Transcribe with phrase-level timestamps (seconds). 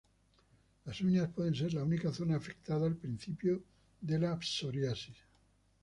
[0.85, 3.61] Las uñas pueden ser la única zona afectada al principio
[4.01, 5.15] de la psoriasis.